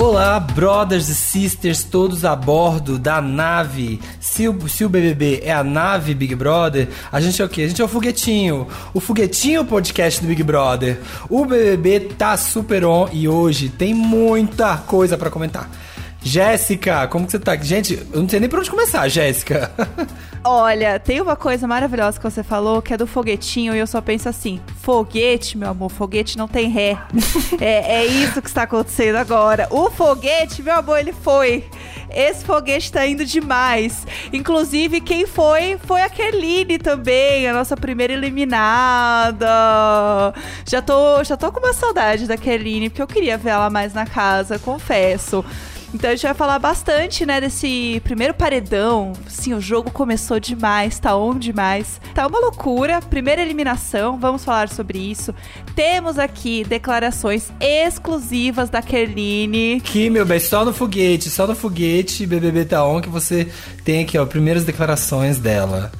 [0.00, 4.00] Olá, brothers e sisters, todos a bordo da nave.
[4.20, 7.62] Se o, se o BBB é a nave Big Brother, a gente é o quê?
[7.62, 8.68] A gente é o foguetinho.
[8.94, 11.00] O foguetinho podcast do Big Brother.
[11.28, 15.68] O BBB tá super on e hoje tem muita coisa para comentar.
[16.28, 17.56] Jéssica, como que você tá?
[17.56, 19.70] Gente, eu não sei nem por onde começar, Jéssica.
[20.44, 24.02] Olha, tem uma coisa maravilhosa que você falou, que é do foguetinho, e eu só
[24.02, 26.98] penso assim: foguete, meu amor, foguete não tem ré.
[27.58, 29.68] é, é isso que está acontecendo agora.
[29.70, 31.64] O foguete, meu amor, ele foi.
[32.10, 34.06] Esse foguete tá indo demais.
[34.30, 39.46] Inclusive, quem foi foi a Keline também, a nossa primeira eliminada.
[40.66, 43.94] Já tô, já tô com uma saudade da Keline, porque eu queria ver ela mais
[43.94, 45.44] na casa, confesso.
[45.92, 49.12] Então a gente vai falar bastante, né, desse primeiro paredão.
[49.26, 52.00] Sim, o jogo começou demais, tá on demais.
[52.14, 53.00] Tá uma loucura.
[53.00, 55.34] Primeira eliminação, vamos falar sobre isso.
[55.74, 59.80] Temos aqui declarações exclusivas da Kerline.
[59.80, 63.48] Que, meu bem, só no foguete, só no foguete BBB tá on que você
[63.84, 65.90] tem aqui, ó, primeiras declarações dela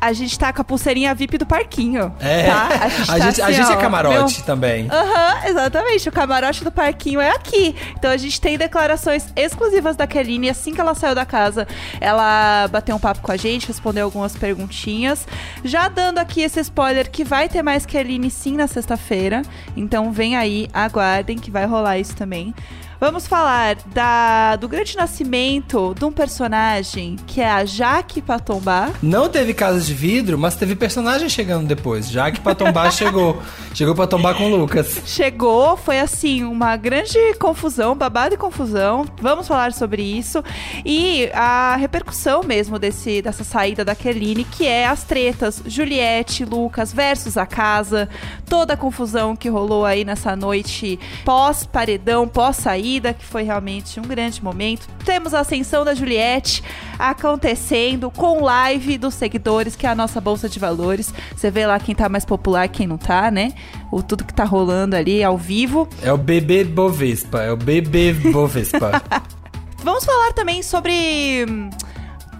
[0.00, 2.14] a gente tá com a pulseirinha VIP do parquinho.
[2.20, 2.44] É.
[2.44, 2.68] Tá?
[2.68, 4.46] A gente, a tá gente, assim, a gente é ó, é camarote meu...
[4.46, 4.88] também.
[4.90, 6.08] Aham, uhum, exatamente.
[6.08, 7.74] O camarote do parquinho é aqui.
[7.98, 10.48] Então a gente tem declarações exclusivas da Keline.
[10.48, 11.68] Assim que ela saiu da casa,
[12.00, 15.26] ela bateu um papo com a gente, respondeu algumas perguntinhas.
[15.64, 19.42] Já dando aqui esse spoiler que vai ter mais Keline sim na sexta-feira.
[19.76, 22.54] Então vem aí, aguardem que vai rolar isso também.
[23.00, 28.90] Vamos falar da, do grande nascimento de um personagem que é a Jaque Patombá.
[29.02, 32.10] Não teve casa de vidro, mas teve personagem chegando depois.
[32.10, 33.40] Jaque Patombá chegou.
[33.72, 35.00] Chegou pra tombar com o Lucas.
[35.06, 39.06] Chegou, foi assim, uma grande confusão, babado e confusão.
[39.18, 40.44] Vamos falar sobre isso.
[40.84, 46.92] E a repercussão mesmo desse, dessa saída da Keline, que é as tretas Juliette, Lucas
[46.92, 48.10] versus a casa.
[48.44, 54.42] Toda a confusão que rolou aí nessa noite pós-paredão, pós-saída que foi realmente um grande
[54.42, 54.88] momento.
[55.04, 56.62] Temos a ascensão da Juliette
[56.98, 61.12] acontecendo com live dos seguidores, que é a nossa bolsa de valores.
[61.36, 63.52] Você vê lá quem tá mais popular, quem não tá, né?
[63.92, 65.88] O tudo que tá rolando ali ao vivo.
[66.02, 69.02] É o bebê Bovespa, é o bebê Bovespa.
[69.84, 71.70] Vamos falar também sobre hum,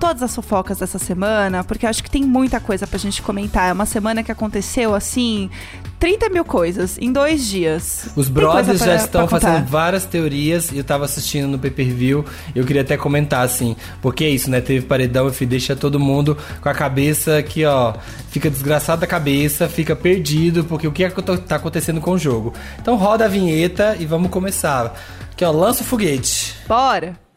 [0.01, 3.69] todas as fofocas dessa semana, porque acho que tem muita coisa pra gente comentar.
[3.69, 5.51] É uma semana que aconteceu assim.
[5.99, 8.09] 30 mil coisas em dois dias.
[8.17, 12.25] Os brothers já estão fazendo várias teorias e eu tava assistindo no pay-per-view
[12.55, 14.61] eu queria até comentar assim, porque é isso, né?
[14.61, 17.95] Teve paredão e deixa todo mundo com a cabeça aqui, ó,
[18.31, 22.19] fica desgraçado da cabeça, fica perdido, porque o que é que tá acontecendo com o
[22.19, 22.55] jogo.
[22.81, 24.95] Então roda a vinheta e vamos começar.
[25.33, 26.55] Aqui, ó, lança o foguete.
[26.67, 27.30] Bora!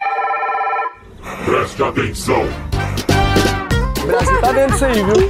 [1.46, 2.44] Preste atenção.
[4.02, 5.30] O Brasil tá dentro disso aí, viu?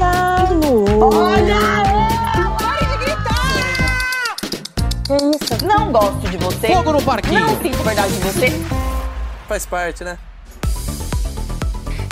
[1.02, 1.60] Olha!
[2.60, 4.36] Pare de gritar!
[5.06, 5.66] Que isso?
[5.66, 6.68] Não gosto de você.
[6.68, 7.40] Fogo no parquinho.
[7.40, 8.48] Não sinto verdade de você.
[9.48, 10.18] Faz parte, né?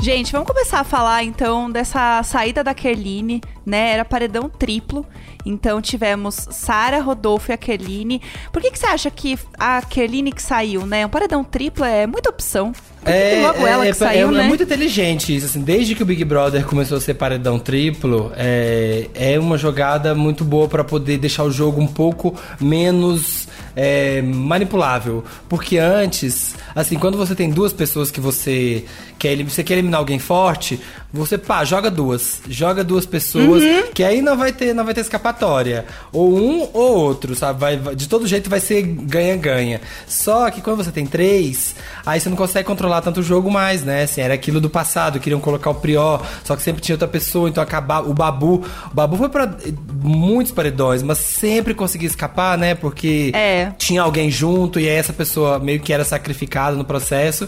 [0.02, 3.92] Gente, vamos começar a falar então dessa saída da Kerline, né?
[3.92, 5.06] Era paredão triplo.
[5.46, 8.20] Então tivemos Sara, Rodolfo e a Kerline.
[8.52, 11.06] Por que, que você acha que a Kerline que saiu, né?
[11.06, 12.74] Um paredão triplo é muita opção.
[13.06, 14.44] É, logo ela é, que saiu, é, né?
[14.44, 18.32] é muito inteligente isso, assim, desde que o Big Brother começou a ser paredão triplo,
[18.36, 24.22] é, é uma jogada muito boa para poder deixar o jogo um pouco menos é,
[24.22, 25.24] manipulável.
[25.50, 28.86] Porque antes, assim, quando você tem duas pessoas que você
[29.20, 30.80] quer, você quer eliminar alguém forte,
[31.14, 32.42] você, pá, joga duas.
[32.48, 33.92] Joga duas pessoas, uhum.
[33.94, 35.86] que aí não vai ter, não vai ter escapatória.
[36.12, 37.60] Ou um ou outro, sabe?
[37.60, 39.82] Vai, de todo jeito vai ser ganha-ganha.
[40.08, 43.84] Só que quando você tem três, aí você não consegue controlar tanto o jogo mais,
[43.84, 44.04] né?
[44.04, 47.50] Assim, era aquilo do passado, queriam colocar o Prior, só que sempre tinha outra pessoa,
[47.50, 48.64] então acabar o Babu.
[48.92, 49.58] O Babu foi para
[50.02, 52.76] muitos paredões, mas sempre conseguia escapar, né?
[52.76, 53.72] Porque é.
[53.78, 57.48] tinha alguém junto e aí essa pessoa meio que era sacrificada no processo.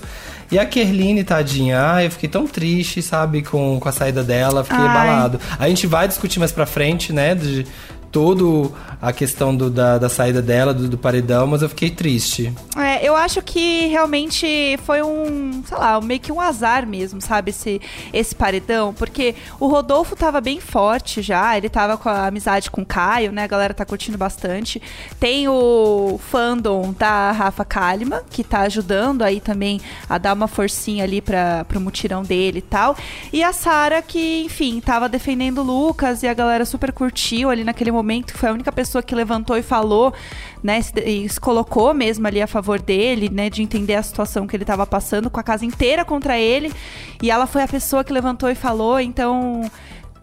[0.51, 4.63] E a Kerline, tadinha, ah, eu fiquei tão triste, sabe, com, com a saída dela,
[4.63, 4.87] fiquei Ai.
[4.87, 5.39] abalado.
[5.57, 7.65] A gente vai discutir mais pra frente, né, de,
[8.13, 12.53] todo a questão do, da, da saída dela, do, do, paredão, mas eu fiquei triste.
[12.77, 17.51] É, eu acho que realmente foi um, sei lá, meio que um azar mesmo, sabe,
[17.51, 17.81] esse,
[18.11, 22.81] esse paredão, porque o Rodolfo tava bem forte já, ele tava com a amizade com
[22.81, 24.81] o Caio, né, a galera tá curtindo bastante.
[25.19, 29.79] Tem o fandom da Rafa Kalimann, que tá ajudando aí também
[30.09, 32.95] a dar uma forcinha ali para pro mutirão dele e tal.
[33.31, 37.63] E a Sara que, enfim, tava defendendo o Lucas e a galera super curtiu ali
[37.63, 40.13] naquele momento, foi a única pessoa que levantou e falou,
[40.63, 44.55] né, e se colocou mesmo ali a favor dele, né, de entender a situação que
[44.55, 46.71] ele estava passando, com a casa inteira contra ele,
[47.21, 49.69] e ela foi a pessoa que levantou e falou, então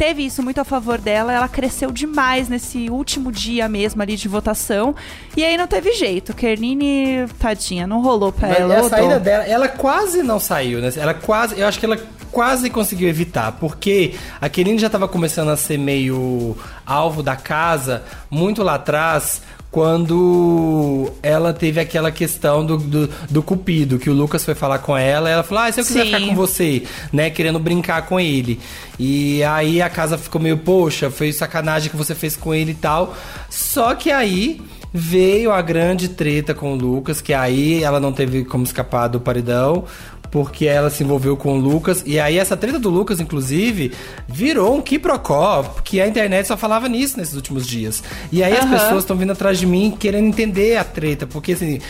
[0.00, 4.28] teve isso muito a favor dela, ela cresceu demais nesse último dia mesmo ali de
[4.28, 4.94] votação.
[5.36, 6.32] E aí não teve jeito.
[6.32, 8.78] Kernine, tadinha, não rolou pra Mas ela.
[8.78, 10.90] a saída dela, ela quase não saiu, né?
[10.96, 11.98] Ela quase, eu acho que ela
[12.32, 16.56] quase conseguiu evitar, porque a Kerine já estava começando a ser meio
[16.86, 23.98] alvo da casa muito lá atrás, quando ela teve aquela questão do, do, do, cupido,
[23.98, 26.12] que o Lucas foi falar com ela, ela falou, ah, se eu quiser Sim.
[26.12, 26.82] ficar com você,
[27.12, 28.58] né, querendo brincar com ele.
[28.98, 32.74] E aí a casa ficou meio, poxa, foi sacanagem que você fez com ele e
[32.74, 33.14] tal.
[33.48, 34.60] Só que aí
[34.92, 39.20] veio a grande treta com o Lucas, que aí ela não teve como escapar do
[39.20, 39.84] paredão
[40.30, 42.02] porque ela se envolveu com o Lucas.
[42.06, 43.92] E aí essa treta do Lucas, inclusive,
[44.28, 48.02] virou um quiprocó, porque a internet só falava nisso nesses últimos dias.
[48.30, 48.58] E aí uhum.
[48.60, 51.80] as pessoas estão vindo atrás de mim querendo entender a treta, porque assim,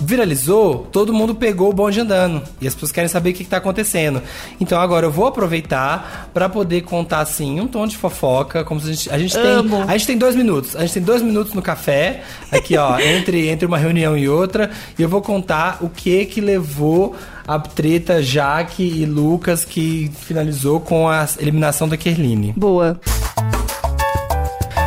[0.00, 2.42] viralizou, todo mundo pegou o bonde andando.
[2.60, 4.22] E as pessoas querem saber o que está acontecendo.
[4.60, 8.88] Então agora eu vou aproveitar para poder contar assim um tom de fofoca, como se
[8.88, 11.52] a gente, a gente tem, a gente tem dois minutos, a gente tem dois minutos
[11.52, 15.88] no café aqui ó, entre entre uma reunião e outra, e eu vou contar o
[15.88, 17.14] que que levou
[17.46, 22.54] a treta Jaque e Lucas que finalizou com a eliminação da Kerline.
[22.56, 23.00] Boa.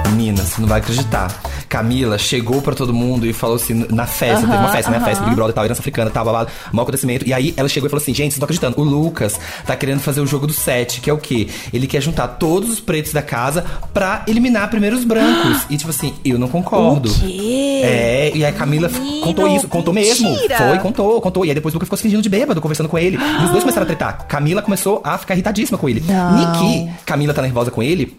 [0.10, 1.53] Menina, você não vai acreditar.
[1.74, 5.00] Camila chegou pra todo mundo e falou assim, na festa, teve uma festa, uh -huh.
[5.00, 5.06] né?
[5.06, 7.28] Festa Big Brother tal, herança africana, tal, babado, mau acontecimento.
[7.28, 10.00] E aí ela chegou e falou assim, gente, vocês estão acreditando, o Lucas tá querendo
[10.00, 11.48] fazer o jogo do set, que é o quê?
[11.74, 15.64] Ele quer juntar todos os pretos da casa pra eliminar primeiro os brancos.
[15.68, 17.10] e tipo assim, eu não concordo.
[17.10, 17.82] O quê?
[17.84, 20.30] É, e a Camila Menino, contou isso, contou mesmo.
[20.30, 20.58] Mentira.
[20.58, 21.44] Foi, contou, contou.
[21.44, 23.18] E aí depois o Lucas ficou se fingindo de bêbado, conversando com ele.
[23.18, 24.28] E os dois começaram a tretar.
[24.28, 26.04] Camila começou a ficar irritadíssima com ele.
[26.08, 26.38] Não.
[26.38, 28.16] Niki, Camila tá nervosa com ele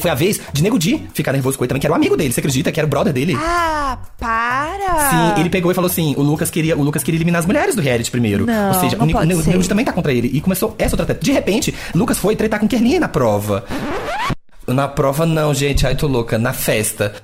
[0.00, 1.98] foi a vez de Nego Di ficar nervoso com ele também, que era o um
[1.98, 2.32] amigo dele.
[2.32, 3.36] Você acredita que era o brother dele?
[3.38, 5.10] Ah, para!
[5.10, 7.74] Sim, ele pegou e falou assim: o Lucas queria, o Lucas queria eliminar as mulheres
[7.74, 8.46] do reality primeiro.
[8.46, 10.30] Não, Ou seja, não o, pode o, o Nego Di também tá contra ele.
[10.32, 11.24] E começou essa outra treta.
[11.24, 13.64] De repente, Lucas foi tretar com Kerline na prova.
[14.66, 15.86] Na prova, não, gente.
[15.86, 16.38] Ai, tô louca.
[16.38, 17.14] Na festa.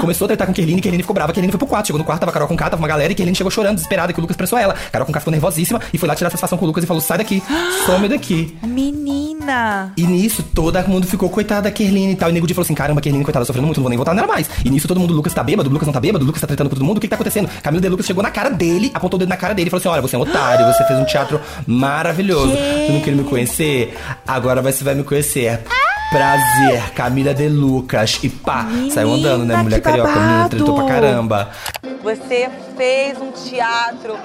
[0.00, 1.32] Começou a tretar com Kerline, Kerline ficou brava.
[1.32, 1.86] Kerline foi pro quarto.
[1.86, 3.12] Chegou no quarto, tava Carol com K, tava uma galera.
[3.12, 4.74] E Kerline chegou chorando, desesperada, que o Lucas pressou ela.
[4.92, 7.00] Carol com K ficou nervosíssima e foi lá tirar satisfação com o Lucas e falou:
[7.00, 7.42] sai daqui,
[7.86, 8.56] some daqui.
[8.62, 9.92] Menina!
[9.96, 12.28] E nisso, todo mundo ficou coitada da Kerline e tal.
[12.28, 14.14] E o Nego Di falou assim: caramba, Kerline, coitada, sofrendo muito, não vou nem votar
[14.14, 14.48] nela mais.
[14.64, 16.76] E nisso, todo mundo, Lucas tá bêbado, Lucas não tá bêbado, Lucas tá tretando com
[16.76, 16.98] todo mundo.
[16.98, 17.48] O que, que tá acontecendo?
[17.62, 19.80] Camilo de Lucas chegou na cara dele, apontou o dedo na cara dele e falou
[19.80, 22.52] assim: olha, você é um otário, você fez um teatro maravilhoso.
[22.52, 23.96] Você não queria me conhecer?
[24.26, 25.60] Agora você vai me conhecer.
[26.10, 28.18] Prazer, Camila de Lucas.
[28.22, 29.56] E pá, Menina, saiu andando, né?
[29.56, 31.50] Mulher carioca, menina tretou pra caramba.
[32.02, 34.16] Você fez um teatro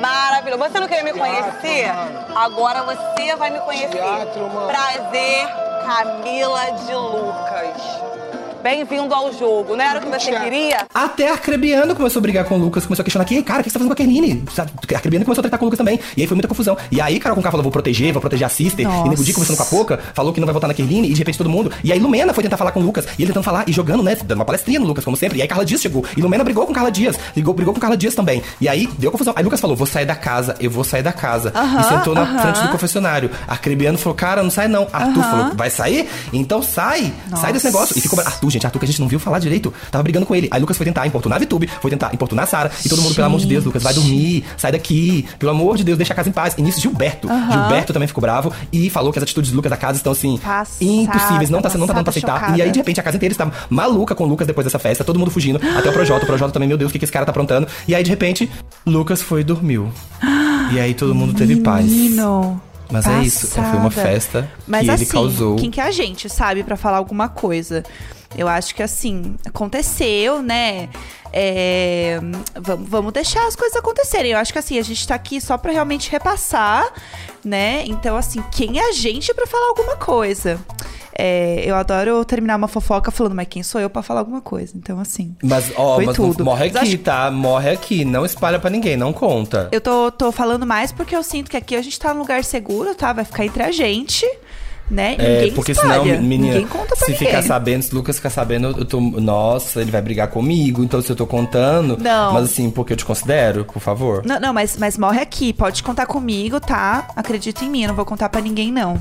[0.00, 0.64] maravilhoso.
[0.64, 1.90] Você não queria me conhecer?
[2.34, 4.00] Agora você vai me conhecer.
[4.68, 5.46] Prazer,
[5.86, 8.09] Camila de Lucas.
[8.62, 10.86] Bem-vindo ao jogo, não era o que você queria?
[10.92, 13.64] Até a Arcrebiano começou a brigar com o Lucas, começou a questionar aqui, cara, o
[13.64, 14.44] que você tá fazendo com a Kerline?
[14.58, 15.98] A Arcrebiano começou a tratar com o Lucas também.
[16.14, 16.76] E aí foi muita confusão.
[16.90, 18.86] E aí Carol Conká falou, vou proteger, vou proteger a Sister.
[18.86, 19.06] Nossa.
[19.06, 21.12] E Nego Di conversando com a Poca, falou que não vai votar na Kerline, e
[21.14, 21.72] de repente todo mundo.
[21.82, 24.02] E aí Lumena foi tentar falar com o Lucas, e ele tentando falar, e jogando,
[24.02, 25.38] né, dando uma palestrinha no Lucas, como sempre.
[25.38, 27.96] E aí Carla Dias chegou, e Lumena brigou com Carla Dias, ligou, brigou com Carla
[27.96, 28.42] Dias também.
[28.60, 29.32] E aí deu confusão.
[29.36, 31.48] Aí Lucas falou, vou sair da casa, eu vou sair da casa.
[31.48, 32.42] Uh -huh, e sentou na uh -huh.
[32.42, 33.30] frente do confessionário.
[33.48, 34.86] A Arcrebiano falou, cara, não sai não.
[34.92, 35.30] Arthur uh -huh.
[35.30, 36.06] falou, vai sair?
[36.30, 37.42] Então sai, Nossa.
[37.42, 37.96] sai desse negócio.
[37.96, 39.72] E ficou, Arthur, gente, Arthur que a gente não viu falar direito.
[39.90, 40.48] Tava brigando com ele.
[40.50, 42.70] Aí Lucas foi tentar importunar a VTube, foi tentar importunar a Sara.
[42.84, 45.26] E todo mundo, pelo amor de Deus, Lucas, vai dormir, sai daqui.
[45.38, 46.54] Pelo amor de Deus, deixa a casa em paz.
[46.56, 47.28] E nisso, Gilberto.
[47.28, 47.52] Uhum.
[47.52, 50.38] Gilberto também ficou bravo e falou que as atitudes do Lucas da casa estão assim,
[50.38, 51.50] passada, impossíveis.
[51.50, 52.40] Não tá, não tá dando pra aceitar.
[52.40, 52.58] Chocada.
[52.58, 55.04] E aí, de repente, a casa inteira estava maluca com o Lucas depois dessa festa,
[55.04, 55.60] todo mundo fugindo.
[55.76, 56.24] até o Projota.
[56.24, 57.66] O Projota também, meu Deus, o que, que esse cara tá aprontando?
[57.86, 58.50] E aí, de repente,
[58.86, 59.90] Lucas foi e dormiu.
[60.72, 61.90] E aí todo mundo teve paz.
[62.90, 63.22] Mas Passada.
[63.22, 65.56] é isso, foi uma festa Mas que assim, ele causou.
[65.56, 67.84] Quem que é a gente, sabe, para falar alguma coisa?
[68.36, 70.88] Eu acho que assim, aconteceu, né?
[71.32, 72.18] É,
[72.60, 74.32] vamos, vamos deixar as coisas acontecerem.
[74.32, 76.92] Eu acho que assim, a gente tá aqui só para realmente repassar,
[77.44, 77.84] né?
[77.86, 80.58] Então, assim, quem é a gente para falar alguma coisa?
[81.22, 84.72] É, eu adoro terminar uma fofoca falando, mas quem sou eu para falar alguma coisa?
[84.74, 85.36] Então, assim.
[85.42, 86.44] Mas, ó, foi mas tudo.
[86.44, 86.98] morre aqui, acho...
[86.98, 87.30] tá?
[87.30, 88.04] Morre aqui.
[88.04, 89.68] Não espalha para ninguém, não conta.
[89.70, 92.42] Eu tô, tô falando mais porque eu sinto que aqui a gente tá num lugar
[92.42, 93.12] seguro, tá?
[93.12, 94.26] Vai ficar entre a gente
[94.90, 95.14] né?
[95.18, 97.28] É, ninguém porque espalha, senão, menina, ninguém conta pra se ninguém.
[97.28, 101.00] ficar sabendo, se o Lucas ficar sabendo, eu tô, nossa, ele vai brigar comigo, então
[101.00, 102.32] se eu tô contando, não.
[102.32, 104.22] mas assim, porque eu te considero, por favor.
[104.26, 107.08] Não, não, mas, mas morre aqui, pode contar comigo, tá?
[107.14, 109.00] Acredita em mim, eu não vou contar para ninguém não.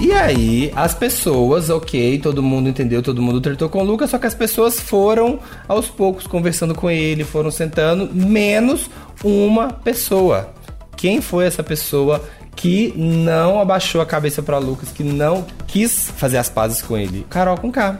[0.00, 4.18] E aí, as pessoas, ok, todo mundo entendeu, todo mundo tratou com o Lucas, só
[4.18, 8.88] que as pessoas foram aos poucos conversando com ele, foram sentando, menos
[9.22, 10.54] uma pessoa.
[10.96, 12.22] Quem foi essa pessoa
[12.60, 17.26] que não abaixou a cabeça para Lucas, que não quis fazer as pazes com ele.
[17.30, 17.98] Carol com K.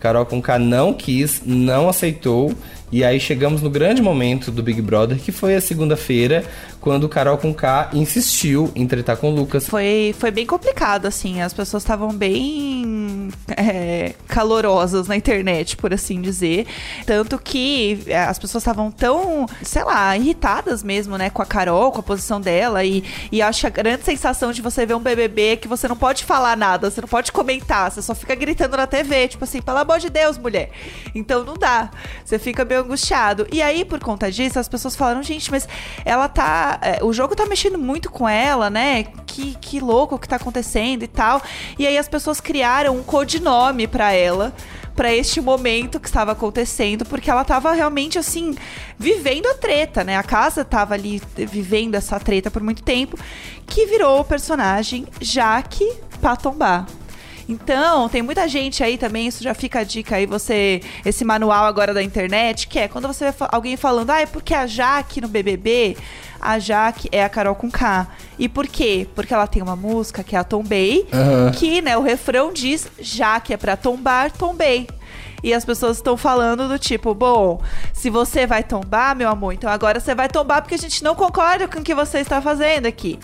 [0.00, 2.52] Carol com K não quis, não aceitou
[2.92, 6.44] E aí chegamos no grande momento do Big Brother, que foi a segunda-feira,
[6.80, 9.68] quando Carol com K insistiu em tretar com o Lucas.
[9.68, 11.40] Foi, foi bem complicado, assim.
[11.40, 16.66] As pessoas estavam bem é, calorosas na internet, por assim dizer.
[17.06, 21.92] Tanto que é, as pessoas estavam tão, sei lá, irritadas mesmo, né, com a Carol,
[21.92, 22.84] com a posição dela.
[22.84, 26.24] E, e acho a grande sensação de você ver um BBB que você não pode
[26.24, 29.78] falar nada, você não pode comentar, você só fica gritando na TV, tipo assim, pelo
[29.78, 30.70] amor de Deus, mulher.
[31.14, 31.90] Então não dá.
[32.24, 33.46] Você fica meio angustiado.
[33.52, 35.68] E aí, por conta disso, as pessoas falaram, gente, mas
[36.04, 36.78] ela tá.
[36.82, 39.04] É, o jogo tá mexendo muito com ela, né?
[39.26, 41.42] Que, que louco o que tá acontecendo e tal.
[41.78, 44.52] E aí as pessoas criaram um codinome para ela
[44.94, 48.54] para este momento que estava acontecendo, porque ela estava realmente assim
[48.98, 50.16] vivendo a treta, né?
[50.16, 53.18] A casa estava ali vivendo essa treta por muito tempo,
[53.66, 56.84] que virou o personagem Jaque Patombá.
[57.50, 61.64] Então, tem muita gente aí também, isso já fica a dica aí, você, esse manual
[61.64, 65.20] agora da internet, que é quando você vê alguém falando, ah, é porque a Jaque
[65.20, 65.96] no BBB,
[66.40, 68.06] a Jaque é a Carol com K.
[68.38, 69.04] E por quê?
[69.16, 71.50] Porque ela tem uma música que é a Tombei, uhum.
[71.50, 74.86] que, né, o refrão diz, Jaque é pra tombar, tombei.
[75.42, 77.60] E as pessoas estão falando do tipo, bom,
[77.92, 81.16] se você vai tombar, meu amor, então agora você vai tombar porque a gente não
[81.16, 83.18] concorda com o que você está fazendo aqui.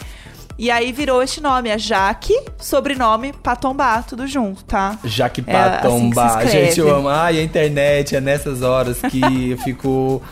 [0.59, 4.99] E aí virou este nome, é Jaque, sobrenome Patombá, tudo junto, tá?
[5.05, 6.41] Jaque Patombá.
[6.41, 7.09] É assim Gente, eu amo.
[7.09, 9.21] Ai, a internet é nessas horas que
[9.53, 10.23] eu fico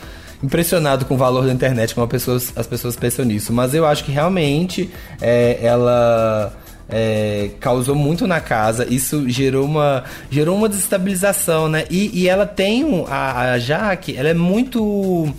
[0.41, 3.53] impressionado com o valor da internet, como as pessoas, as pessoas pensam nisso.
[3.53, 4.89] Mas eu acho que realmente
[5.21, 6.53] é, ela.
[6.87, 11.83] É, causou muito na casa, isso gerou uma, gerou uma desestabilização, né?
[11.89, 15.33] E, e ela tem um, a, a Jaque, ela é muito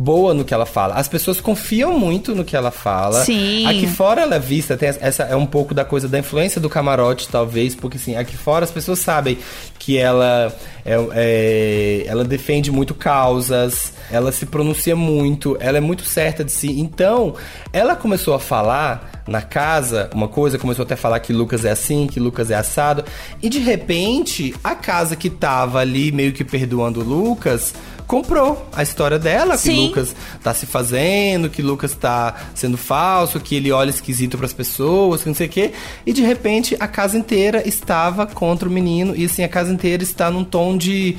[0.00, 0.94] boa no que ela fala.
[0.94, 3.22] As pessoas confiam muito no que ela fala.
[3.22, 3.66] Sim.
[3.66, 6.70] Aqui fora ela é vista, tem essa é um pouco da coisa da influência do
[6.70, 9.36] camarote, talvez, porque assim, aqui fora as pessoas sabem
[9.78, 10.50] que ela
[10.86, 16.52] é, é, ela defende muito causas, ela se pronuncia muito, ela é muito certa de
[16.52, 16.80] si.
[16.80, 17.34] Então,
[17.72, 21.70] ela começou a falar na casa uma coisa, começou até a falar que Lucas é
[21.70, 23.04] assim, que Lucas é assado,
[23.42, 27.72] e de repente, a casa que tava ali meio que perdoando Lucas
[28.10, 29.72] comprou a história dela, Sim.
[29.72, 34.46] que Lucas tá se fazendo, que Lucas tá sendo falso, que ele olha esquisito para
[34.46, 35.72] as pessoas, que não sei o quê.
[36.04, 40.02] E de repente a casa inteira estava contra o menino e assim a casa inteira
[40.02, 41.16] está num tom de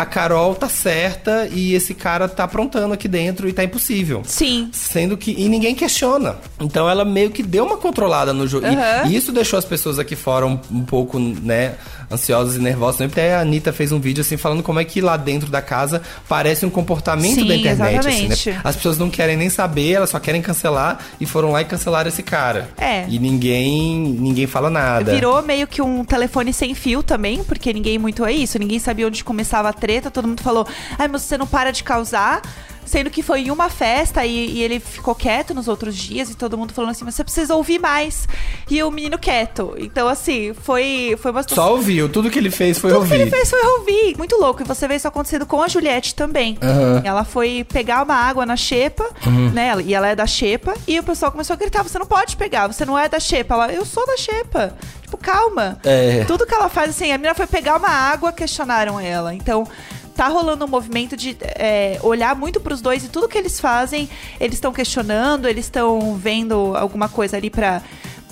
[0.00, 4.22] a Carol tá certa e esse cara tá aprontando aqui dentro e tá impossível.
[4.24, 4.70] Sim.
[4.72, 5.32] Sendo que.
[5.32, 6.36] E ninguém questiona.
[6.58, 8.66] Então ela meio que deu uma controlada no jogo.
[8.66, 9.10] Uhum.
[9.10, 11.74] E, isso deixou as pessoas aqui fora um, um pouco, né?
[12.10, 13.00] Ansiosas e nervosas.
[13.00, 16.02] Até a Anitta fez um vídeo assim falando como é que lá dentro da casa
[16.28, 18.08] parece um comportamento Sim, da internet.
[18.08, 18.60] Assim, né?
[18.64, 22.08] As pessoas não querem nem saber, elas só querem cancelar e foram lá e cancelaram
[22.08, 22.68] esse cara.
[22.76, 23.06] É.
[23.08, 25.12] E ninguém ninguém fala nada.
[25.12, 28.58] Virou meio que um telefone sem fio também, porque ninguém muito é isso.
[28.58, 30.66] Ninguém sabia onde começava a treta, todo mundo falou:
[30.98, 32.42] ai, mas você não para de causar.
[32.84, 36.34] Sendo que foi em uma festa e, e, ele ficou quieto nos outros dias e
[36.34, 38.26] todo mundo falando assim, mas você precisa ouvir mais.
[38.68, 39.74] E o menino quieto.
[39.78, 41.64] Então, assim, foi, foi uma situação...
[41.64, 43.10] Só ouviu, tudo que ele fez foi tudo ouvir.
[43.10, 44.18] Tudo que ele fez foi ouvir.
[44.18, 44.62] Muito louco.
[44.62, 46.58] E você vê isso acontecendo com a Juliette também.
[46.62, 47.02] Uhum.
[47.04, 49.50] Ela foi pegar uma água na xepa, uhum.
[49.50, 49.72] né?
[49.84, 50.74] E ela é da xepa.
[50.86, 53.54] E o pessoal começou a gritar, você não pode pegar, você não é da xepa.
[53.54, 54.74] Ela, eu sou da xepa.
[55.02, 55.78] Tipo, calma.
[55.84, 56.24] É.
[56.24, 59.34] Tudo que ela faz, assim, a menina foi pegar uma água, questionaram ela.
[59.34, 59.66] Então
[60.14, 63.60] tá rolando um movimento de é, olhar muito para os dois e tudo que eles
[63.60, 67.82] fazem, eles estão questionando, eles estão vendo alguma coisa ali para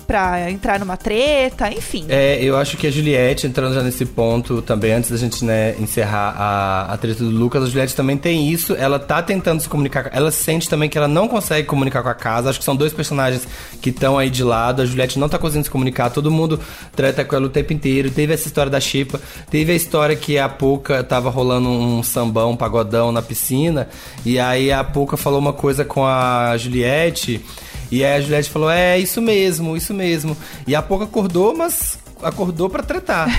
[0.09, 2.07] pra entrar numa treta, enfim.
[2.09, 5.75] É, eu acho que a Juliette, entrando já nesse ponto também, antes da gente né,
[5.79, 9.69] encerrar a, a treta do Lucas, a Juliette também tem isso, ela tá tentando se
[9.69, 12.75] comunicar, ela sente também que ela não consegue comunicar com a casa, acho que são
[12.75, 13.47] dois personagens
[13.79, 16.59] que estão aí de lado, a Juliette não tá conseguindo se comunicar, todo mundo
[16.95, 20.39] treta com ela o tempo inteiro, teve essa história da Chipa, teve a história que
[20.39, 23.87] a Pouca tava rolando um sambão, um pagodão na piscina,
[24.25, 27.45] e aí a Pouca falou uma coisa com a Juliette
[27.91, 30.35] e aí a Juliette falou: É, isso mesmo, isso mesmo.
[30.67, 33.29] E a pouco acordou, mas acordou pra tretar.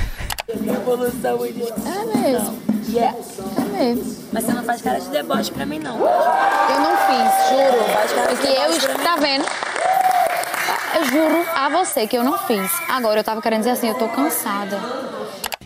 [0.49, 2.59] Evolução É mesmo.
[2.89, 3.17] Yeah.
[3.57, 4.17] É mesmo.
[4.33, 5.97] Mas você não faz cara de deboche pra mim, não.
[5.99, 7.85] Eu não fiz, juro.
[7.93, 9.05] Faz cara de Porque eu.
[9.05, 9.45] Tá vendo?
[10.97, 12.71] Eu juro a você que eu não fiz.
[12.89, 14.79] Agora eu tava querendo dizer assim, eu tô cansada.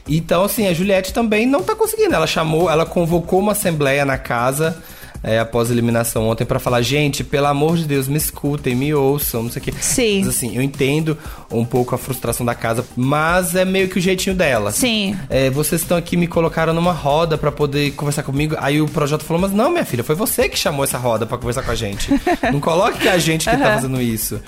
[0.07, 2.15] Então, assim, a Juliette também não tá conseguindo.
[2.15, 4.83] Ela chamou, ela convocou uma assembleia na casa
[5.25, 8.93] é, após a eliminação ontem para falar, gente, pelo amor de Deus, me escutem, me
[8.93, 9.73] ouçam, não sei o quê.
[9.81, 10.19] Sim.
[10.19, 11.17] Mas assim, eu entendo
[11.51, 14.71] um pouco a frustração da casa, mas é meio que o jeitinho dela.
[14.71, 15.17] Sim.
[15.31, 18.55] É, vocês estão aqui, me colocaram numa roda para poder conversar comigo.
[18.59, 21.39] Aí o projeto falou, mas não, minha filha, foi você que chamou essa roda para
[21.39, 22.11] conversar com a gente.
[22.53, 23.63] não coloque que a gente que uhum.
[23.63, 24.39] tá fazendo isso.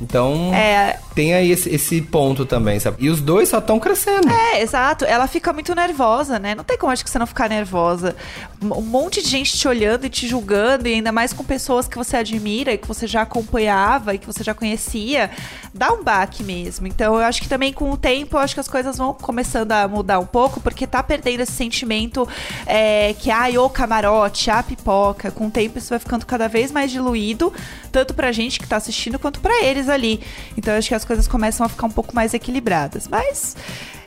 [0.00, 0.98] Então, é...
[1.14, 2.98] tem aí esse, esse, ponto também, sabe?
[3.00, 4.28] E os dois só estão crescendo.
[4.28, 5.04] É, exato.
[5.04, 6.54] Ela fica muito nervosa, né?
[6.54, 8.14] Não tem como acho que você não ficar nervosa.
[8.62, 11.96] Um monte de gente te olhando e te julgando, e ainda mais com pessoas que
[11.96, 15.30] você admira e que você já acompanhava e que você já conhecia,
[15.72, 16.86] dá um baque mesmo.
[16.86, 19.72] Então, eu acho que também com o tempo, eu acho que as coisas vão começando
[19.72, 22.28] a mudar um pouco, porque tá perdendo esse sentimento
[22.66, 25.30] é, que, ai, o camarote, a pipoca.
[25.30, 27.52] Com o tempo, isso vai ficando cada vez mais diluído,
[27.90, 30.20] tanto pra gente que tá assistindo, quanto pra eles ali.
[30.56, 33.08] Então acho que as coisas começam a ficar um pouco mais equilibradas.
[33.08, 33.56] Mas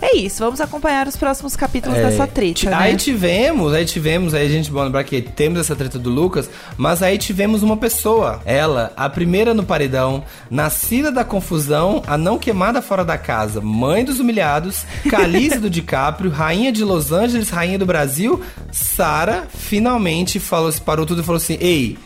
[0.01, 2.69] é isso, vamos acompanhar os próximos capítulos é, dessa treta.
[2.69, 2.75] Né?
[2.75, 6.49] Aí tivemos, aí tivemos, aí a gente vai lembrar que temos essa treta do Lucas,
[6.77, 12.37] mas aí tivemos uma pessoa, ela, a primeira no paredão, nascida da confusão, a não
[12.37, 17.77] queimada fora da casa, mãe dos humilhados, Calice do DiCaprio, rainha de Los Angeles, rainha
[17.77, 21.97] do Brasil, Sara, finalmente falou, parou tudo e falou assim: Ei,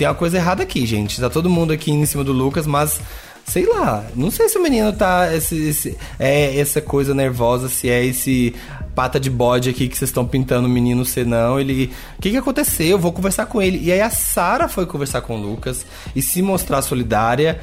[0.00, 1.20] tem uma coisa errada aqui, gente.
[1.20, 2.98] Tá todo mundo aqui em cima do Lucas, mas
[3.44, 7.90] sei lá, não sei se o menino tá esse, esse, é essa coisa nervosa, se
[7.90, 8.54] é esse
[8.94, 12.30] pata de bode aqui que vocês estão pintando o menino ser não, ele, o que
[12.30, 12.86] que aconteceu?
[12.86, 13.78] Eu vou conversar com ele.
[13.78, 15.84] E aí a Sara foi conversar com o Lucas
[16.16, 17.60] e se mostrar solidária.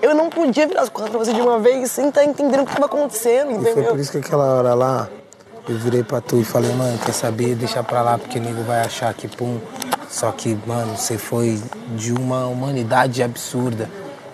[0.00, 2.62] Eu não podia virar as costas pra você de uma vez sem estar tá entendendo
[2.62, 3.72] o que estava acontecendo, entendeu?
[3.72, 5.10] E foi por isso que aquela hora lá
[5.68, 7.54] eu virei pra tu e falei, mano, quer saber?
[7.54, 9.58] Deixa pra lá, porque o nego vai achar que, pum,
[10.08, 11.60] só que, mano, você foi
[11.96, 13.90] de uma humanidade absurda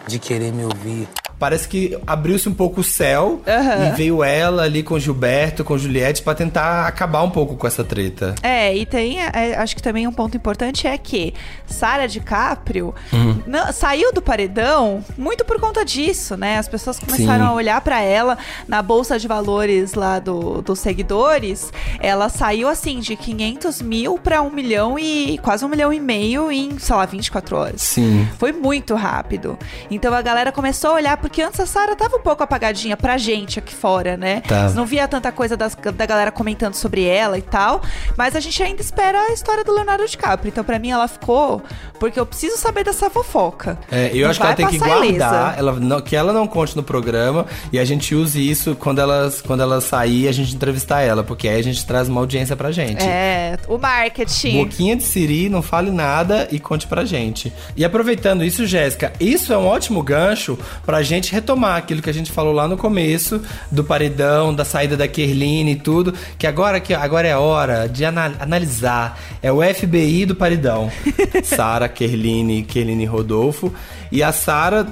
[0.07, 1.09] de querer me ouvir
[1.41, 3.89] parece que abriu-se um pouco o céu uhum.
[3.89, 7.83] e veio ela ali com Gilberto, com Juliette, para tentar acabar um pouco com essa
[7.83, 8.35] treta.
[8.43, 11.33] É, e tem, é, acho que também um ponto importante é que
[11.67, 13.43] Sara DiCaprio uhum.
[13.47, 16.59] não, saiu do paredão muito por conta disso, né?
[16.59, 17.51] As pessoas começaram Sim.
[17.51, 18.37] a olhar para ela
[18.69, 21.73] na bolsa de valores lá do, dos seguidores.
[22.01, 26.53] Ela saiu assim de 500 mil para um milhão e quase um milhão e meio
[26.53, 27.81] em, sei lá, 24 horas.
[27.81, 28.29] Sim.
[28.39, 29.59] Foi muito rápido.
[29.91, 32.97] Então a galera começou a olhar por porque antes a Sarah tava um pouco apagadinha
[32.97, 34.41] pra gente aqui fora, né?
[34.41, 34.71] Tá.
[34.71, 37.83] Não via tanta coisa das, da galera comentando sobre ela e tal.
[38.17, 40.49] Mas a gente ainda espera a história do Leonardo DiCaprio.
[40.49, 41.63] Então, pra mim, ela ficou
[42.01, 43.79] porque eu preciso saber dessa fofoca.
[43.93, 46.83] É, eu acho que ela tem que guardar, ela, não, que ela não conte no
[46.83, 51.23] programa e a gente use isso quando ela, quando ela sair a gente entrevistar ela,
[51.23, 53.05] porque aí a gente traz uma audiência pra gente.
[53.05, 54.65] É, o marketing.
[54.65, 57.53] Boquinha de Siri, não fale nada e conte pra gente.
[57.77, 62.11] E aproveitando isso, Jéssica, isso é um ótimo gancho pra gente gente retomar aquilo que
[62.11, 66.47] a gente falou lá no começo, do paredão, da saída da Kerline e tudo, que
[66.47, 69.19] agora, que agora é hora de analisar.
[69.43, 70.91] É o FBI do paredão.
[71.45, 73.73] Sara, Kerline, Kerline Rodolfo.
[74.11, 74.87] E a Sara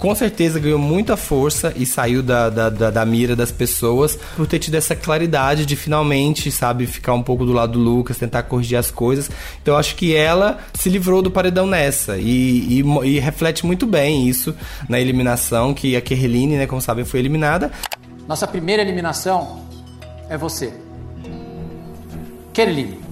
[0.00, 4.46] com certeza ganhou muita força e saiu da, da, da, da, mira das pessoas por
[4.46, 8.44] ter tido essa claridade de finalmente, sabe, ficar um pouco do lado do Lucas, tentar
[8.44, 9.30] corrigir as coisas.
[9.62, 14.26] Então acho que ela se livrou do paredão nessa e, e, e reflete muito bem
[14.26, 14.54] isso
[14.88, 17.70] na eliminação, que a Kerline, né, como sabem, foi eliminada.
[18.26, 19.66] Nossa primeira eliminação
[20.30, 20.72] é você.
[22.54, 23.09] Kerline.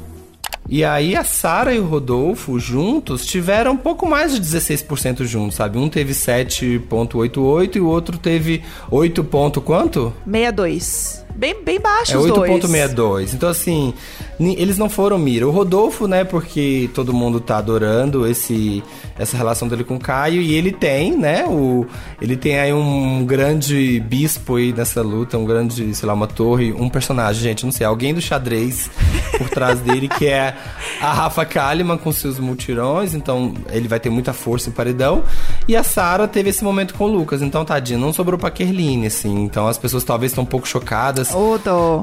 [0.68, 5.56] E aí a Sara e o Rodolfo juntos tiveram um pouco mais de 16% juntos,
[5.56, 5.78] sabe?
[5.78, 9.24] Um teve 7.88 e o outro teve 8.
[9.24, 10.12] Ponto quanto?
[10.26, 13.32] 62 bem, bem baixos é 8.62.
[13.32, 13.94] Então, assim,
[14.40, 15.46] eles não foram mira.
[15.46, 18.82] O Rodolfo, né, porque todo mundo tá adorando esse,
[19.16, 20.42] essa relação dele com o Caio.
[20.42, 21.86] E ele tem, né, o,
[22.20, 26.72] ele tem aí um grande bispo aí nessa luta, um grande, sei lá, uma torre,
[26.72, 28.90] um personagem, gente, não sei, alguém do xadrez
[29.38, 30.56] por trás dele, que é
[31.00, 33.14] a Rafa Kalimann com seus multirões.
[33.14, 35.22] Então, ele vai ter muita força em paredão.
[35.68, 37.42] E a Sara teve esse momento com o Lucas.
[37.42, 39.44] Então, tadinho, não sobrou pra Kerline, assim.
[39.44, 41.27] Então, as pessoas talvez estão um pouco chocadas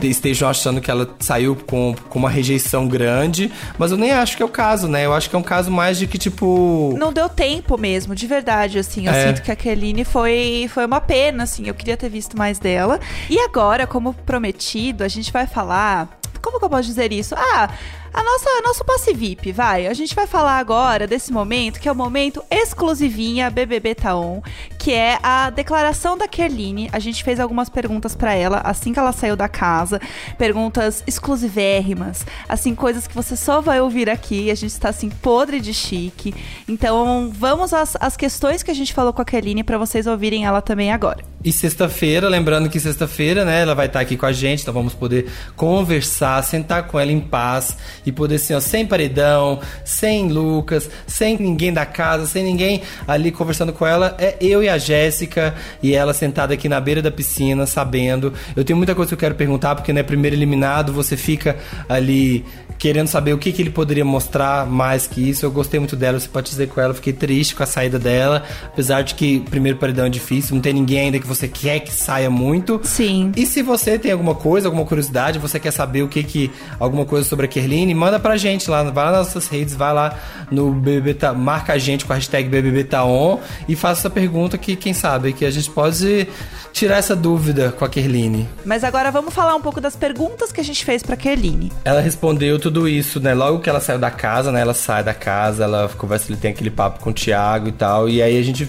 [0.03, 4.43] estejam achando que ela saiu com, com uma rejeição grande, mas eu nem acho que
[4.43, 5.05] é o caso, né?
[5.05, 6.93] Eu acho que é um caso mais de que, tipo.
[6.97, 9.07] Não deu tempo mesmo, de verdade, assim.
[9.07, 9.27] Eu é.
[9.27, 11.67] sinto que a Keline foi, foi uma pena, assim.
[11.67, 12.99] Eu queria ter visto mais dela.
[13.29, 16.19] E agora, como prometido, a gente vai falar.
[16.41, 17.33] Como que eu posso dizer isso?
[17.35, 17.69] Ah
[18.15, 19.87] a nossa nosso passe VIP, vai.
[19.87, 24.41] A gente vai falar agora desse momento, que é o momento exclusivinha BBB Taon,
[24.79, 26.89] que é a declaração da Kerline.
[26.93, 29.99] A gente fez algumas perguntas para ela assim que ela saiu da casa,
[30.37, 34.49] perguntas exclusivérrimas, assim coisas que você só vai ouvir aqui.
[34.49, 36.33] A gente está assim podre de chique.
[36.69, 40.45] Então, vamos às, às questões que a gente falou com a Kerline para vocês ouvirem
[40.45, 41.21] ela também agora.
[41.43, 44.95] E sexta-feira, lembrando que sexta-feira, né, ela vai estar aqui com a gente, então vamos
[44.95, 50.89] poder conversar, sentar com ela em paz e poder assim, ó, sem paredão, sem Lucas,
[51.07, 54.15] sem ninguém da casa, sem ninguém ali conversando com ela.
[54.19, 58.33] É eu e a Jéssica e ela sentada aqui na beira da piscina, sabendo.
[58.55, 62.45] Eu tenho muita coisa que eu quero perguntar, porque né, primeiro eliminado, você fica ali
[62.85, 65.43] querendo saber o que, que ele poderia mostrar mais que isso.
[65.43, 68.43] Eu gostei muito dela, eu simpatizei com ela, fiquei triste com a saída dela.
[68.63, 71.91] Apesar de que primeiro paredão é difícil, não tem ninguém ainda que você quer que
[71.91, 72.79] saia muito.
[72.83, 73.31] Sim.
[73.35, 76.51] E se você tem alguma coisa, alguma curiosidade, você quer saber o que que.
[76.79, 79.91] alguma coisa sobre a Kerline, manda pra gente lá, vai lá nas nossas redes, vai
[79.91, 80.19] lá
[80.51, 84.59] no BBB, tá, marca a gente com a hashtag BBB Taon e faça essa pergunta
[84.59, 86.27] que, quem sabe, que a gente pode
[86.75, 88.49] tirar essa dúvida com a Kerline.
[88.65, 91.71] Mas agora vamos falar um pouco das perguntas que a gente fez pra Kerline.
[91.85, 93.33] Ela respondeu tudo isso, né?
[93.33, 94.61] Logo que ela saiu da casa, né?
[94.61, 98.09] Ela sai da casa, ela conversa, ele tem aquele papo com o Thiago e tal.
[98.09, 98.67] E aí a gente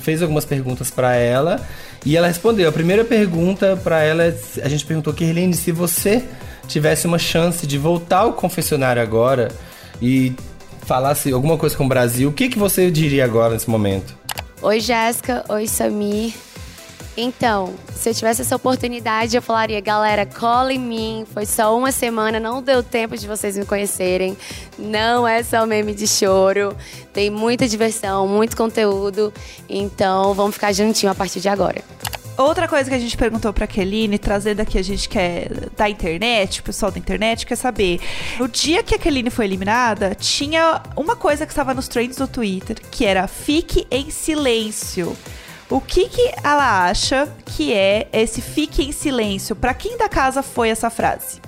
[0.00, 1.60] fez algumas perguntas para ela
[2.06, 2.68] e ela respondeu.
[2.68, 6.24] A primeira pergunta para ela, a gente perguntou, Kerline, se você
[6.66, 9.48] tivesse uma chance de voltar ao confessionário agora
[10.00, 10.32] e
[10.82, 14.16] falasse alguma coisa com o Brasil, o que, que você diria agora nesse momento?
[14.62, 15.44] Oi, Jéssica.
[15.48, 16.32] Oi, Samir.
[17.20, 21.26] Então, se eu tivesse essa oportunidade, eu falaria, galera, cola em mim.
[21.34, 24.38] Foi só uma semana, não deu tempo de vocês me conhecerem.
[24.78, 26.76] Não é só meme de choro.
[27.12, 29.34] Tem muita diversão, muito conteúdo.
[29.68, 31.82] Então, vamos ficar juntinho a partir de agora.
[32.36, 36.60] Outra coisa que a gente perguntou pra Keline, trazendo aqui a gente quer da internet,
[36.60, 38.00] o pessoal da internet quer saber.
[38.38, 42.28] No dia que a Keline foi eliminada, tinha uma coisa que estava nos trends do
[42.28, 45.16] Twitter, que era fique em silêncio.
[45.70, 49.54] O que, que ela acha que é esse fique em silêncio?
[49.54, 51.42] Para quem da casa foi essa frase?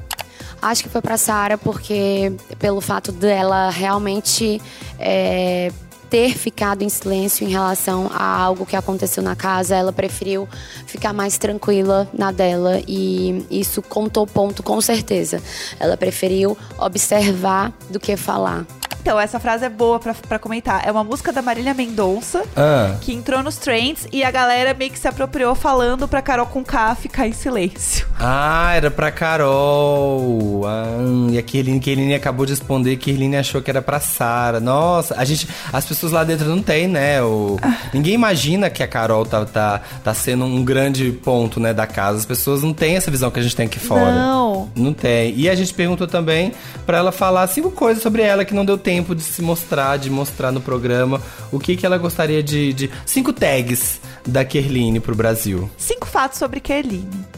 [0.60, 4.60] Acho que foi para Sara porque pelo fato dela realmente
[4.98, 5.72] é,
[6.10, 10.46] ter ficado em silêncio em relação a algo que aconteceu na casa, ela preferiu
[10.86, 15.40] ficar mais tranquila na dela e isso contou ponto com certeza.
[15.78, 18.66] Ela preferiu observar do que falar.
[19.00, 20.86] Então, essa frase é boa pra, pra comentar.
[20.86, 22.96] É uma música da Marília Mendonça, Ah.
[23.00, 26.62] que entrou nos trends e a galera meio que se apropriou falando pra Carol com
[26.62, 28.06] K ficar em silêncio.
[28.22, 30.62] Ah, era pra Carol.
[30.66, 34.60] Ah, e a Kirline, Kirline acabou de responder que Kirline achou que era pra Sara.
[34.60, 37.22] Nossa, a gente, as pessoas lá dentro não tem, né?
[37.22, 37.56] O,
[37.94, 42.18] ninguém imagina que a Carol tá, tá, tá sendo um grande ponto, né, da casa.
[42.18, 44.12] As pessoas não têm essa visão que a gente tem aqui fora.
[44.14, 44.70] Não.
[44.76, 45.32] Não tem.
[45.34, 46.52] E a gente perguntou também
[46.84, 50.10] pra ela falar cinco coisas sobre ela que não deu tempo de se mostrar, de
[50.10, 51.20] mostrar no programa.
[51.52, 52.72] O que que ela gostaria de.
[52.72, 55.70] de cinco tags da Kerline pro Brasil.
[55.76, 57.29] Cinco fatos sobre Kerline.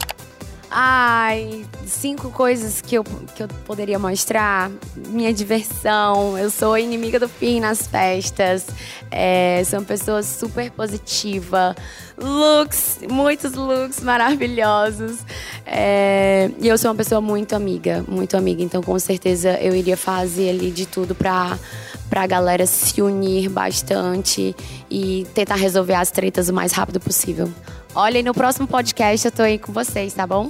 [0.75, 4.71] Ai, cinco coisas que eu, que eu poderia mostrar.
[4.95, 6.35] Minha diversão.
[6.35, 8.65] Eu sou inimiga do fim nas festas.
[9.11, 11.75] É, sou uma pessoa super positiva.
[12.17, 15.19] Looks, muitos looks maravilhosos.
[15.63, 18.63] É, e eu sou uma pessoa muito amiga, muito amiga.
[18.63, 21.55] Então, com certeza, eu iria fazer ali de tudo pra,
[22.09, 24.55] pra galera se unir bastante
[24.89, 27.53] e tentar resolver as tretas o mais rápido possível.
[27.95, 30.49] Olha, e no próximo podcast eu tô aí com vocês, tá bom?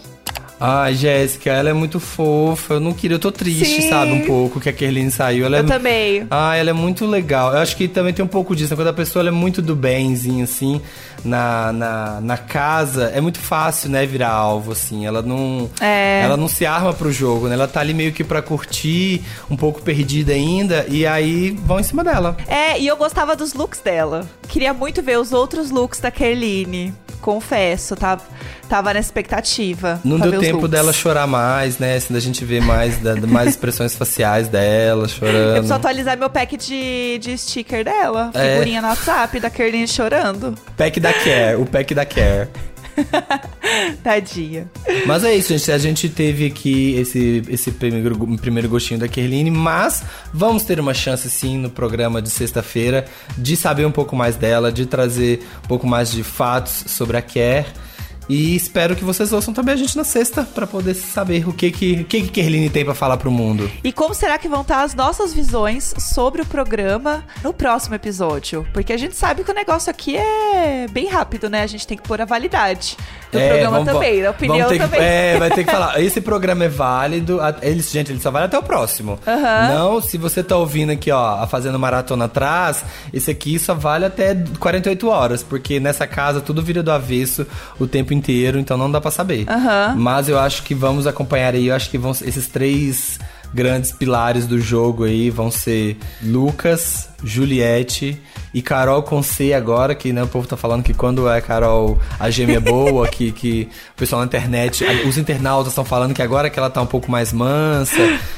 [0.65, 2.75] Ai, Jéssica, ela é muito fofa.
[2.75, 3.89] Eu não queria, eu tô triste, Sim.
[3.89, 5.45] sabe, um pouco que a Kerline saiu.
[5.45, 5.67] Ela Eu é...
[5.67, 6.25] também.
[6.32, 7.51] Ah, ela é muito legal.
[7.51, 8.69] Eu acho que também tem um pouco disso.
[8.71, 8.77] né?
[8.77, 10.79] Quando a pessoa ela é muito do benzinho, assim,
[11.25, 15.06] na, na, na casa, é muito fácil, né, virar alvo, assim.
[15.06, 15.69] Ela não.
[15.82, 16.21] É.
[16.23, 17.56] Ela não se arma pro jogo, né?
[17.56, 21.84] Ela tá ali meio que pra curtir, um pouco perdida ainda, e aí vão em
[21.84, 22.38] cima dela.
[22.47, 24.25] É, e eu gostava dos looks dela.
[24.47, 26.93] Queria muito ver os outros looks da Kerline.
[27.23, 28.19] Confesso, tá,
[28.67, 29.97] tava nessa expectativa.
[30.03, 30.69] Não deu tempo looks.
[30.71, 31.95] dela chorar mais, né?
[31.95, 35.51] Assim, da gente ver mais, da, mais expressões faciais dela, Eu chorando.
[35.53, 38.29] preciso atualizar meu pack de, de sticker dela.
[38.33, 38.51] É.
[38.55, 40.53] Figurinha no WhatsApp da Kerline chorando.
[40.75, 42.49] Pack da Care, o pack da Care.
[44.03, 44.69] Tadinha.
[45.06, 45.71] Mas é isso, gente.
[45.71, 50.03] A gente teve aqui esse, esse primeiro, primeiro gostinho da Kerline, mas
[50.34, 53.06] vamos ter uma chance sim no programa de sexta-feira
[53.38, 57.21] de saber um pouco mais dela, de trazer um pouco mais de fatos sobre a
[57.21, 57.65] Care.
[58.29, 61.71] E espero que vocês ouçam também a gente na sexta pra poder saber o que
[61.71, 63.69] que, o que, que Kerline tem pra falar pro mundo.
[63.83, 68.65] E como será que vão estar as nossas visões sobre o programa no próximo episódio?
[68.73, 71.63] Porque a gente sabe que o negócio aqui é bem rápido, né?
[71.63, 72.95] A gente tem que pôr a validade
[73.31, 75.01] do É, programa vamos- também, a opinião que- também.
[75.01, 75.99] é, vai ter que falar.
[76.01, 77.39] Esse programa é válido.
[77.62, 79.19] Eles, gente, ele só vale até o próximo.
[79.27, 79.67] Aham.
[79.73, 82.83] Não, se você tá ouvindo aqui, ó, fazendo maratona atrás,
[83.13, 87.45] esse aqui só vale até 48 horas, porque nessa casa tudo vira do avesso
[87.79, 89.45] o tempo inteiro, então não dá pra saber.
[89.49, 89.95] Aham.
[89.97, 93.19] Mas eu acho que vamos acompanhar aí, eu acho que vão esses três
[93.54, 98.19] grandes pilares do jogo aí vão ser Lucas, Juliette
[98.53, 101.97] e Carol com C agora, que né, o povo tá falando que quando é Carol
[102.19, 106.21] a gêmea é boa, que, que o pessoal na internet, os internautas estão falando que
[106.21, 107.97] agora que ela tá um pouco mais mansa,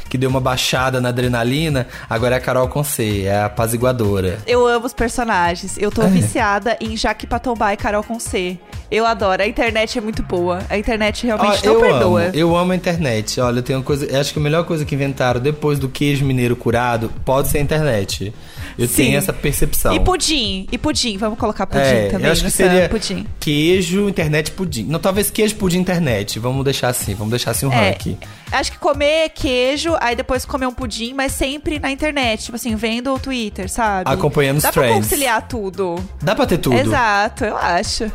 [0.09, 4.39] que deu uma baixada na adrenalina, agora é a Carol com C, é a apaziguadora.
[4.47, 5.77] Eu amo os personagens.
[5.77, 6.07] Eu tô É.
[6.07, 8.57] viciada em Jaque Patombá e Carol com C.
[8.89, 9.41] Eu adoro.
[9.41, 10.59] A internet é muito boa.
[10.69, 12.21] A internet realmente Ó, não eu perdoa.
[12.25, 13.41] Amo, eu amo a internet.
[13.41, 14.05] Olha, eu tenho uma coisa.
[14.05, 17.57] eu Acho que a melhor coisa que inventaram depois do queijo mineiro curado pode ser
[17.57, 18.33] a internet.
[18.77, 18.95] Eu Sim.
[19.05, 19.93] tenho essa percepção.
[19.95, 20.67] E pudim.
[20.71, 21.17] E pudim.
[21.17, 22.25] Vamos colocar pudim é, também.
[22.27, 23.25] eu acho que nessa seria pudim.
[23.39, 24.83] queijo, internet, pudim.
[24.85, 26.39] Não, talvez queijo, pudim, internet.
[26.39, 28.17] Vamos deixar assim, vamos deixar assim um É, ranking.
[28.51, 32.43] acho que comer queijo, aí depois comer um pudim, mas sempre na internet.
[32.45, 34.09] Tipo assim, vendo o Twitter, sabe?
[34.11, 35.05] Acompanhando os Dá pra trends.
[35.05, 35.95] conciliar tudo.
[36.21, 36.75] Dá pra ter tudo.
[36.77, 38.11] Exato, eu acho.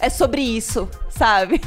[0.00, 1.60] É sobre isso, sabe?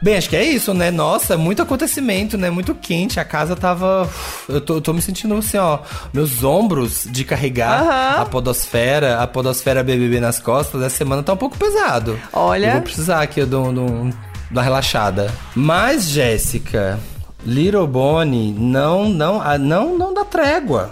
[0.00, 0.90] Bem, acho que é isso, né?
[0.92, 2.48] Nossa, muito acontecimento, né?
[2.50, 3.18] Muito quente.
[3.18, 4.08] A casa tava.
[4.48, 5.80] Eu tô, eu tô me sentindo assim, ó.
[6.12, 8.22] Meus ombros de carregar Aham.
[8.22, 12.16] a podosfera, a podosfera BBB nas costas, essa semana tá um pouco pesado.
[12.32, 12.66] Olha.
[12.66, 14.16] Eu vou precisar aqui de um- de
[14.50, 15.32] de uma relaxada.
[15.56, 17.00] Mas, Jéssica,
[17.44, 20.90] Little Bonnie não, não, ah, não, não dá trégua.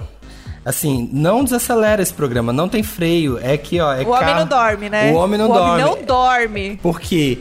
[0.64, 3.38] Assim, não desacelera esse programa, não tem freio.
[3.42, 3.92] É que, ó.
[3.92, 5.10] É o homem carro- não dorme, né?
[5.12, 5.82] O homem não o dorme.
[5.82, 6.78] homem não dorme.
[6.82, 7.38] Porque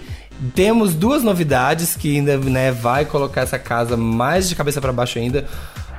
[0.55, 5.19] temos duas novidades que ainda né, vai colocar essa casa mais de cabeça pra baixo
[5.19, 5.45] ainda.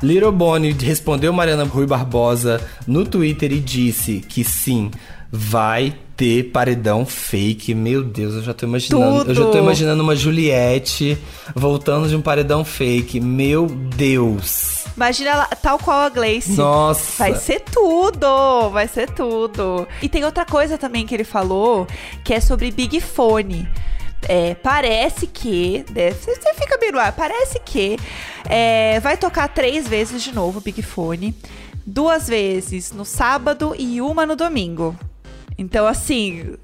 [0.03, 4.91] Little Bonnie respondeu Mariana Rui Barbosa no Twitter e disse que sim,
[5.31, 7.73] vai ter paredão fake.
[7.73, 9.31] Meu Deus, eu já tô imaginando.
[9.31, 9.63] Eu já tô Tudo.
[9.63, 11.17] imaginando uma Juliette
[11.55, 13.21] voltando de um paredão fake.
[13.21, 14.82] Meu Deus.
[14.97, 16.57] Imagina ela tal qual a Gleice.
[16.57, 17.25] Nossa.
[17.25, 19.87] Vai ser tudo, vai ser tudo.
[20.01, 21.87] E tem outra coisa também que ele falou,
[22.25, 23.69] que é sobre Big Fone.
[24.29, 25.85] É, parece que.
[25.91, 27.13] Deve, você fica bem no ar.
[27.13, 27.99] Parece que
[28.49, 31.35] é, vai tocar três vezes de novo o Big Fone.
[31.85, 34.97] Duas vezes no sábado e uma no domingo.
[35.63, 36.55] Então, assim,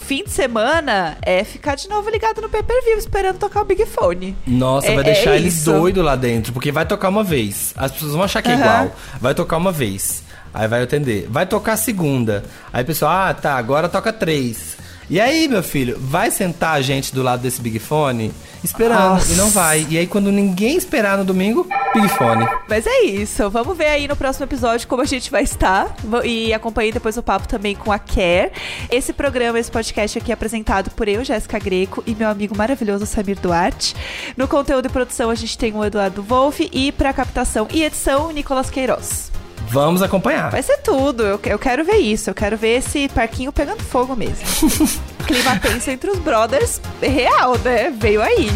[0.00, 3.64] fim de semana é ficar de novo ligado no pay per view esperando tocar o
[3.64, 4.36] Big Fone.
[4.46, 5.72] Nossa, É- vai é deixar eles isso.
[5.72, 7.72] doidos lá dentro, porque vai tocar uma vez.
[7.76, 8.60] As pessoas vão achar que é Aham.
[8.62, 8.96] igual.
[9.20, 10.22] Vai tocar uma vez.
[10.52, 11.26] Aí vai atender.
[11.30, 12.44] Vai tocar a segunda.
[12.70, 14.71] Aí o pessoal, ah, tá, agora toca três.
[15.10, 19.32] E aí, meu filho, vai sentar a gente do lado desse Big Fone esperando Nossa.
[19.32, 19.86] e não vai.
[19.90, 22.46] E aí, quando ninguém esperar no domingo, Big Fone.
[22.68, 23.50] Mas é isso.
[23.50, 25.94] Vamos ver aí no próximo episódio como a gente vai estar.
[26.24, 28.52] E acompanhe depois o papo também com a Care.
[28.90, 33.04] Esse programa, esse podcast aqui é apresentado por eu, Jéssica Greco, e meu amigo maravilhoso
[33.04, 33.94] Samir Duarte.
[34.36, 38.28] No conteúdo e produção a gente tem o Eduardo Wolff e para captação e edição,
[38.28, 39.31] o Nicolas Queiroz.
[39.68, 40.50] Vamos acompanhar.
[40.50, 41.22] Vai ser tudo.
[41.22, 42.30] Eu, eu quero ver isso.
[42.30, 44.44] Eu quero ver esse parquinho pegando fogo mesmo.
[45.26, 47.90] Clima tenso entre os brothers real, né?
[47.90, 48.50] Veio aí.